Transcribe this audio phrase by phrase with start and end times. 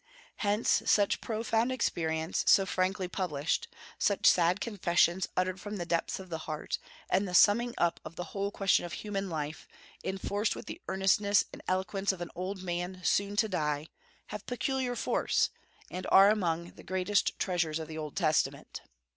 [0.37, 3.67] Hence, such profound experience so frankly published,
[3.99, 8.15] such sad confessions uttered from the depths of the heart, and the summing up of
[8.15, 9.67] the whole question of human life,
[10.03, 13.89] enforced with the earnestness and eloquence of an old man soon to die,
[14.29, 15.51] have peculiar force,
[15.91, 18.81] and are among the greatest treasures of the Old Testament.